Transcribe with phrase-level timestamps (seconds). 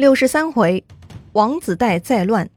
[0.00, 0.82] 六十三回，
[1.32, 2.48] 王子带再乱。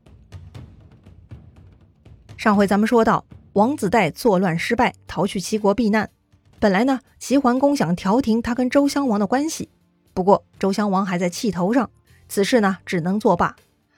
[2.38, 6.10] 上回咱们说到，王子带作乱失败，逃去齐国避难。
[6.58, 9.68] 本来呢，齐桓公想调停他跟周襄王的关系，
[10.14, 11.90] 不过周襄王还在气头上，
[12.30, 13.58] 此事呢只能作罢。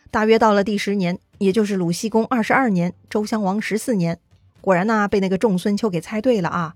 [0.09, 4.17] 大约到了第十年，也就是鲁僖公二十二年，周襄王十四年，
[4.59, 6.73] 果然呢被那个仲孙丘给猜对了啊。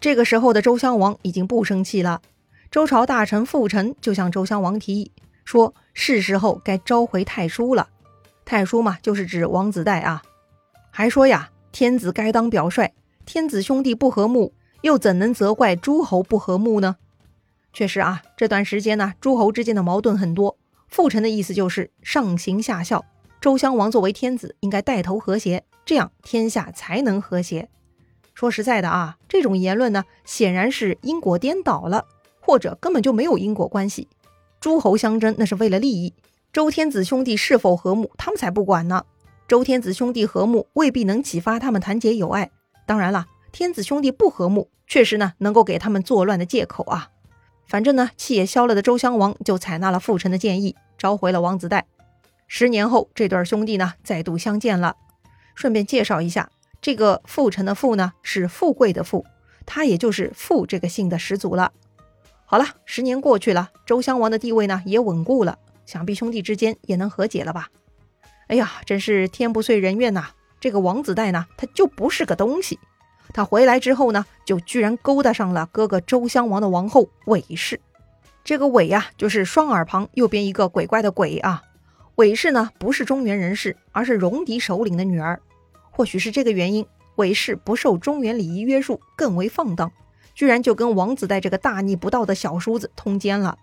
[0.00, 2.20] 这个时候的周襄王已经不生气了，
[2.68, 5.12] 周朝大臣傅臣就向周襄王提议。
[5.42, 7.90] 说是时候该召回太叔了，
[8.46, 10.22] 太叔嘛，就是指王子带啊。
[10.90, 12.94] 还说呀，天子该当表率，
[13.26, 16.96] 天子兄弟不和睦，又怎能责怪诸侯不和睦呢？
[17.74, 20.56] 确实啊，这段时间呢，诸侯之间的矛盾很多。
[20.88, 23.04] 傅臣的意思就是上行下效，
[23.38, 27.68] 周襄王作为天子，应该带头和谐，这样天下才能和谐。
[28.32, 32.06] 说实在的啊，这种言论呢，显然是因果颠倒了，
[32.40, 34.08] 或者根本就没有因果关系。
[34.60, 36.12] 诸侯相争那是为了利益，
[36.52, 39.04] 周天子兄弟是否和睦，他们才不管呢。
[39.48, 42.50] 周天子兄弟和睦未必能启发他们团结友爱，
[42.86, 47.08] 当然了，天子兄弟不和睦，确实呢能够给他们作乱的借口啊。
[47.66, 51.86] 反正呢，气也消了的周襄王就采纳了傅臣的建议，召回了王子带。
[52.46, 54.96] 十年后，这对兄弟呢再度相见了。
[55.54, 56.50] 顺便介绍一下，
[56.82, 59.24] 这个傅臣的傅呢是富贵的富，
[59.64, 61.72] 他也就是傅这个姓的始祖了。
[62.50, 65.56] 好了，十年过去了，周襄王的地位呢也稳固了，
[65.86, 67.68] 想必兄弟之间也能和解了吧？
[68.48, 70.30] 哎呀，真是天不遂人愿呐！
[70.58, 72.76] 这个王子带呢，他就不是个东西。
[73.32, 77.80] 他回来之后呢，就居然勾搭上了哥哥周襄王的王后韦氏。
[78.42, 81.62] 这个韦呀，就是双耳旁右边一个鬼怪的鬼啊。
[82.16, 85.40] 韦氏呢，不是中原人士，而是戎狄首领的女儿。
[85.92, 89.92] 或许是这个原因，韦氏不受中原礼仪约束，更为放荡。
[90.40, 93.58] 居然就跟王子带这个大逆不道的小叔子通奸了，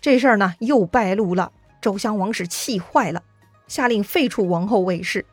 [0.00, 1.52] 这事儿呢又败露了。
[1.82, 3.22] 周襄王是气坏了，
[3.66, 5.26] 下令废除王后韦氏。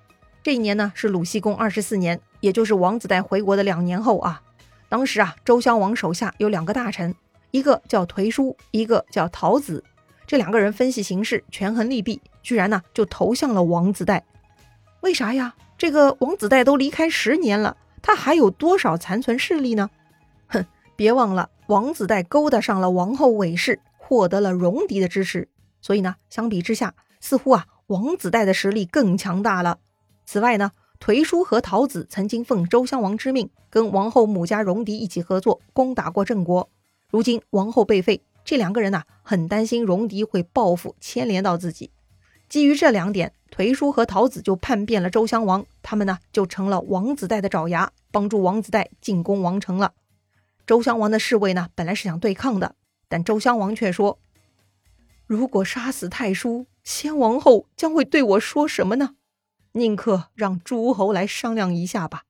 [0.44, 4.42] 这一年呢是鲁僖公二十四年，也就是王子带回国的两年后啊。
[4.89, 7.16] 当时啊，周襄王手下有两个大臣，
[7.52, 9.82] 一个叫颓叔，一个叫陶子。
[10.28, 14.26] 这两个人分析形势，权衡利弊，居然呢就投向了王子带。
[14.99, 15.55] 为啥呀？
[15.78, 19.89] 这个王子带都离开十年了，他还有多少残存势力呢？
[20.95, 25.50] 别忘了，王子带勾搭上了王后韦氏，获得了戎狄的支持，
[25.82, 29.80] 所以呢，相比之下，似乎啊，王子带的实力更强大了。
[30.26, 36.70] 此外呢，颓叔和陶子曾经奉周襄王之命，跟王后母家戎狄一起合作，攻打过郑国。
[37.10, 41.92] 如今王后被废，这两个人呐，很担心戎狄会报复，牵连到自己。
[42.48, 49.92] 基于这两点，颓叔和陶子就叛变了周襄王，他们呢，就成了王子带的爪牙，帮助王子带进攻王城了。
[50.65, 52.76] 周襄王的侍卫呢，本来是想对抗的，
[53.08, 54.20] 但周襄王却说
[55.27, 59.11] ：“如果杀死太叔，先王后将会对我说什么呢？
[59.73, 62.23] 宁可让诸侯来商量一下吧。”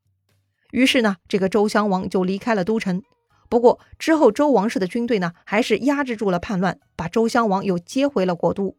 [0.72, 3.02] 于是呢，这个周襄王就离开了都城。
[3.48, 8.76] 不过之后，周王室的军队呢，还是压制住了叛乱，把周襄王又接回了国都。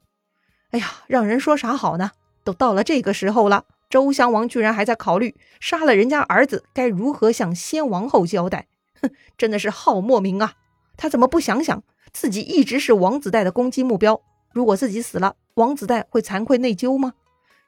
[0.73, 2.11] 哎呀，让人说啥好呢？
[2.45, 8.67] 都到了这个时候了，周襄王居然还在考虑杀了人家儿子该如何向先王后交代。
[9.03, 10.55] 哼，真的是好莫名啊！
[10.97, 14.21] 他怎么不想想自己一直是王子带的攻击目标？
[14.53, 17.15] 如果自己死了，王子带会惭愧内疚吗？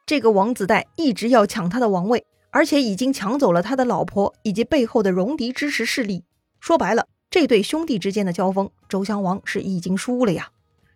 [0.07, 6.25] 这个王子带一直要抢他的王位，而且已经抢走了他的老婆以及背后的戎狄支持势力。
[6.61, 10.51] 说白了，这对兄弟之间的交锋，周襄王是已经输了呀。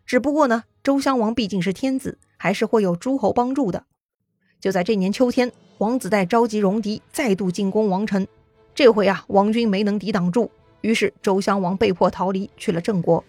[0.06, 3.84] 只不过呢，周襄王毕竟是天子，还是会有诸侯帮助的。
[4.58, 8.26] 就在这年秋天，王子带召集戎狄，再度进攻王城。
[8.74, 10.50] 这回啊，王军没能抵挡住，
[10.80, 13.22] 于是周襄王被迫逃离去了郑国，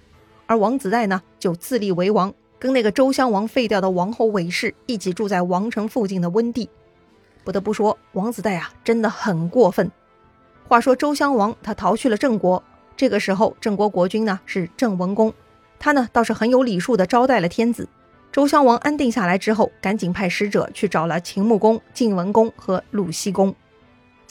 [0.46, 6.70] 而王子带呢就自立为王，跟那个周襄王废掉的王后韦氏一起住在王城附近的温地。
[7.44, 9.92] 不得不说，王子带啊真的很过分。
[10.70, 12.64] 话说周襄王他逃去了郑国，
[12.96, 15.34] 这个时候郑国国君呢是郑文公，
[15.78, 17.90] 他呢倒是很有礼数的招待了天子。
[18.32, 23.54] 周襄王安定下来之后，赶紧派使者去找了秦穆公、晋文公和鲁僖公。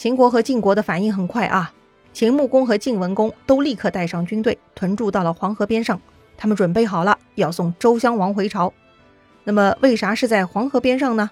[0.03, 1.73] 秦国和晋国的反应很快啊！
[2.11, 5.97] 秦穆公和晋文公都立刻带上军队屯驻到了黄河边上，
[6.35, 8.73] 他们准备好了要送周襄王回朝。
[9.45, 11.31] 那么，为啥是在黄河边上呢？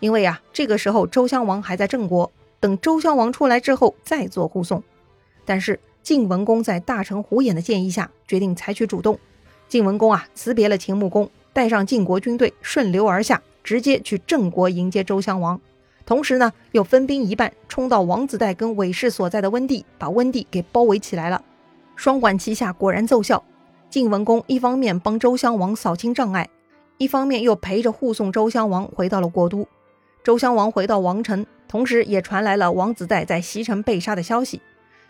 [0.00, 4.82] 因为啊，这个时候周襄王还在郑国，等周襄王出来之后再做护送。
[5.44, 9.16] 但是晋文公在大臣胡衍的建议下，决定采取主动。
[9.68, 15.60] 晋文公啊，辞别了秦穆公，带上晋国军队顺流而下，直接去郑国迎接周襄王。
[16.08, 21.44] 同时呢，又分兵一半冲到王子带跟韦氏所在的温地，把温地给包围起来了。
[21.96, 23.44] 双管齐下，果然奏效。
[23.90, 26.48] 晋文公一方面帮周襄王扫清障碍，
[26.96, 29.68] 一方面又陪着护送周襄王回到了国都。
[30.24, 34.62] 周襄王回到王城，同时也传来了王子带在西城被杀的消息。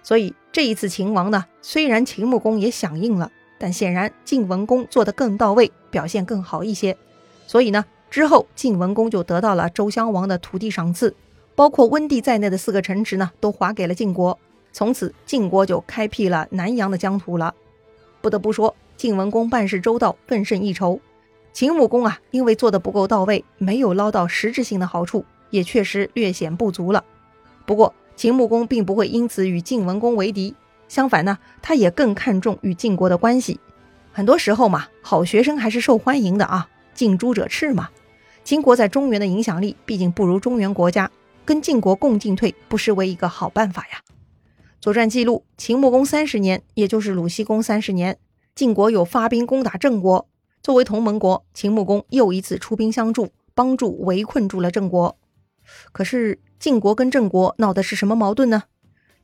[0.03, 6.97] 所以这一次秦王呢，虽然秦穆公也响应了，但显然晋文公做得更到位，表现更好一些。
[7.47, 11.15] 所以呢，之后晋文公就得到了周襄王的土地赏赐，
[11.55, 14.39] 包括温地在内的四个城池呢，都划给了晋国。
[14.73, 17.55] 从此晋国就开辟了南阳的疆土了。
[18.21, 21.01] 不得不说，晋文公办事周到，更胜一筹。
[21.53, 27.03] 秦穆公啊，因为做的不够到位，没有捞到实质性的好处，也确实略显不足了。
[27.67, 30.55] 不过，秦穆公并不会因此与晋文公为敌，
[30.89, 33.59] 相反呢，他也更看重与晋国的关系。
[34.13, 37.89] 很多时候嘛，好学生还是受欢迎的啊，近朱者赤嘛。
[38.49, 41.11] 秦国在中原的影响力毕竟不如中原国家，
[41.45, 44.03] 跟晋国共进退，不失为一个好办法呀。
[44.81, 48.17] 《左传》记录，秦穆公三十年，也就是鲁僖公三十年，
[48.55, 50.27] 晋国有发兵攻打郑国。
[50.63, 55.19] 作为同盟国，秦穆公又一次出兵相助，帮助围困住了郑国。
[55.93, 58.63] 可是晋国跟郑国闹的是什么矛盾呢？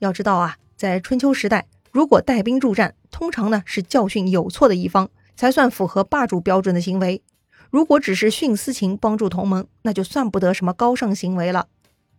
[0.01, 7.23] 要知道啊，在春秋时代，如果带兵助战，通常呢是教训有错的一方，才算符合霸主标准的行为。
[7.71, 11.69] 如果只是徇私情帮助同盟，那就算不得什么高尚行为了。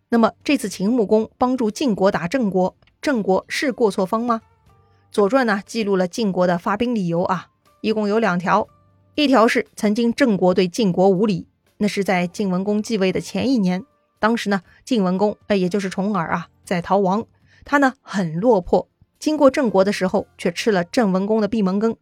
[0.10, 2.76] 那么这次秦穆公帮助晋国打郑国。
[3.02, 4.42] 郑国是过错方吗？
[5.12, 7.48] 《左传》呢记录了晋国的发兵理由啊，
[7.82, 8.68] 一共有两条。
[9.16, 11.48] 一条是曾经郑国对晋国无礼，
[11.78, 13.86] 那是在晋文公继位的前一年。
[14.20, 17.26] 当时呢，晋文公哎，也就是重耳啊，在逃亡，
[17.64, 18.88] 他呢很落魄，
[19.20, 21.96] 经过郑国的时候，却吃了郑文公的闭门羹。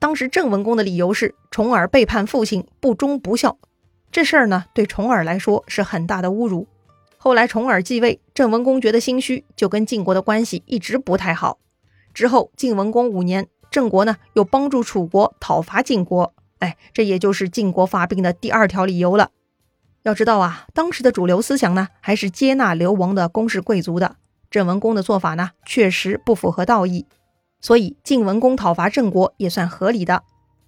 [0.00, 3.58] 当时郑文公的理由是重耳背叛父亲，不忠不孝。
[4.10, 6.66] 这事儿呢，对重耳来说是很大的侮辱。
[7.18, 11.58] 后来重耳继位，郑文公觉得心虚，就跟晋国的关系一直不太好。
[12.14, 19.30] 之后晋文公五年，郑国呢又帮助楚国讨伐晋国，哎，这也就是晋国发兵的第二条理由了。
[20.04, 24.16] 要知道啊，当时的主流思想呢还是接纳流亡的公室贵族的，
[24.50, 27.04] 郑文公的做法呢确实不符合道义，
[27.60, 30.22] 所以晋文公讨伐郑国也算合理的。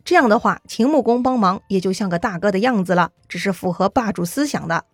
[0.05, 4.85] 这样的话，秦穆公帮忙也就像个大哥的样子了，只是符合霸主思想的。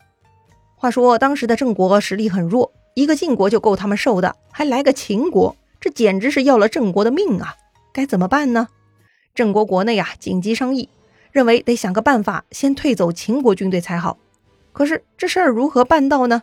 [0.76, 7.56] 话说当时的郑国实力很弱，一个晋国就够他们受的，还来个秦国，这简直是要了郑国的命啊！
[7.92, 8.68] 该怎么办呢？
[9.34, 10.88] 郑国国内啊紧急商议，
[11.32, 14.18] 认为得想个办法先退走秦国军队才好。
[14.72, 16.42] 可是这事儿如何办到呢？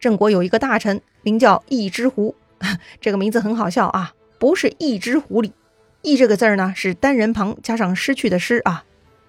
[0.00, 2.34] 郑国有一个大臣名叫易之狐，
[3.00, 5.52] 这个名字很好笑啊，不是一只狐狸，
[6.00, 8.84] 易这个字儿呢是单人旁加上失去的失啊，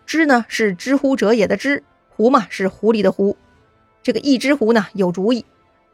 [0.05, 3.35] 之呢是知乎者也的知，狐嘛是狐狸的狐。
[4.01, 5.43] 这个一只狐呢有主意，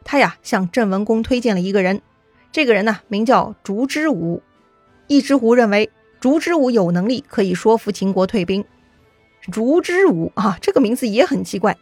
[0.04, 2.04] 他呀向郑文公推荐了一个人，
[2.52, 4.44] 这个人呢名叫烛之武。
[5.08, 5.90] 一只狐认为
[6.20, 8.64] 烛之武有能力可以说服秦国退兵。
[9.52, 11.76] 烛之武啊，这个名字也很奇怪。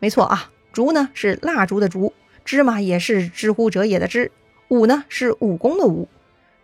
[0.00, 2.12] 没错啊，烛呢是蜡烛的烛，
[2.44, 4.30] 芝麻也是知乎者也的知，
[4.68, 6.06] 武呢是武功的武。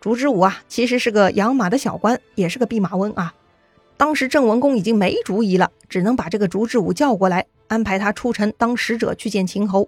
[0.01, 3.33] 烛之武啊其实是个养马的小官，也是个弼马温啊。
[3.95, 7.45] 当时郑文公已经没主意了，只能把这个烛之武叫过来。
[7.67, 9.87] 安排他出城当使者去见秦侯，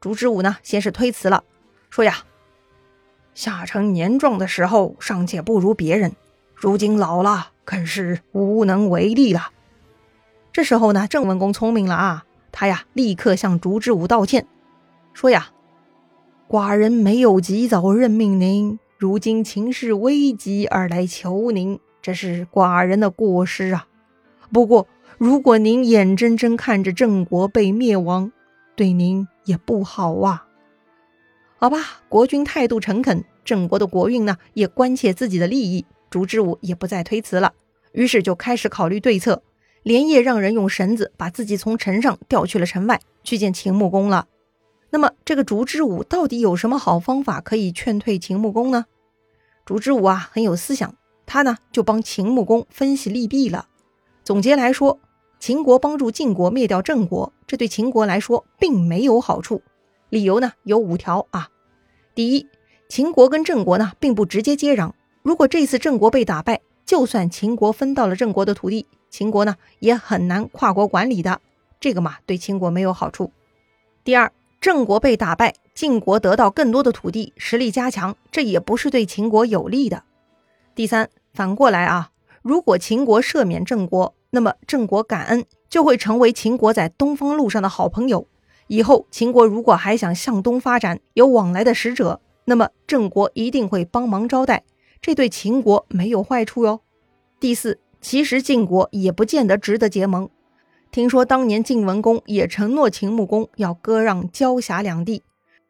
[0.00, 1.44] 烛之武呢，先是推辞了，
[1.90, 2.18] 说呀，
[3.34, 6.12] 下臣年壮的时候尚且不如别人，
[6.54, 9.50] 如今老了，更是无能为力了。
[10.52, 14.46] 这时候呢，郑文公聪明了啊，他呀立刻向烛之武道歉，
[15.12, 15.48] 说呀，
[16.48, 23.88] 寡人没有及早任命您，如今情势危急而来求您，这是寡人的过失啊。
[24.52, 24.86] 不过。
[25.18, 28.32] 如果您眼睁睁看着郑国被灭亡，
[28.74, 30.46] 对您也不好啊。
[31.58, 37.52] 好吧，国君态度诚恳，郑国的国运呢也关切自己的利益，烛之武也不再推辞了，
[37.92, 39.42] 于是就开始考虑对策，
[39.82, 44.26] 连夜让人用绳子把自己从城上吊去了城外，去见秦穆公了。
[44.90, 48.86] 那么这个烛之武到底有什么好方法可以劝退秦穆公呢？
[49.64, 50.94] 烛之武啊很有思想，
[51.26, 53.68] 他呢就帮秦穆公分析利弊了。
[54.24, 55.00] 总结来说。
[55.42, 59.62] 秦国帮助晋国灭掉郑国，这对秦国来说并没有好处。
[60.10, 61.48] 理由呢有五条啊。
[62.14, 62.46] 第一，
[62.90, 64.92] 秦国跟郑国呢并不直接接壤，
[65.22, 71.40] 如果这次郑国被打败，就算秦国分到了郑国的土地，秦国呢也很难跨国管理的，
[71.80, 73.32] 这个嘛对秦国没有好处。
[74.04, 74.30] 第二，
[74.60, 80.04] 郑国被打败，晋国得到更多的土地，实力加强，这也不是对秦国有利的。
[80.74, 82.10] 第三，反过来啊，
[82.42, 84.14] 如果秦国赦免郑国。
[84.32, 88.28] 那么郑国感恩就会成为秦国在东方路上的好朋友。
[88.68, 94.62] 以后秦国如果还想向东发展，有往来的使者，那么郑国一定会帮忙招待，
[95.02, 96.82] 这对秦国没有坏处哟。
[97.40, 100.30] 第四，其实晋国也不见得值得结盟，
[100.92, 105.22] 听说当年晋文公也承诺秦穆公要割让交辖两地，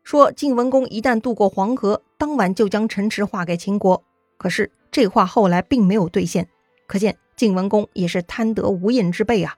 [0.03, 4.03] 说晋文公一旦渡过黄河，当晚就将城池划给秦国。
[4.39, 6.49] 可是这话后来并没有兑现，
[6.87, 9.57] 可见晋文公也是贪得无厌之辈啊。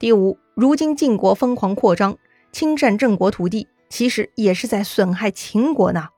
[0.00, 2.18] 第五，如今晋国疯狂扩张，
[2.50, 6.08] 侵占郑国土地，其实也是在损害秦国呢。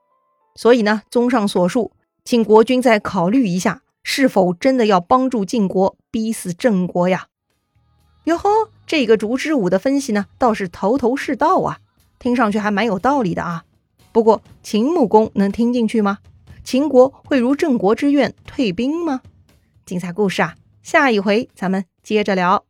[0.55, 1.93] 所以呢，综上所述，
[2.25, 7.27] 请国君再考虑一下，是否真的要帮助晋国逼死郑国呀？
[8.25, 8.49] 哟呵，
[8.87, 11.79] 这个烛之武的分析呢，倒是头头是道啊，
[12.19, 13.65] 听上去还蛮有道理的啊。
[14.13, 16.19] 不过秦穆公能听进去吗？
[16.63, 19.23] 秦国会如郑国之愿退兵吗？
[19.87, 22.70] 精彩故事啊，下一回咱们接着聊。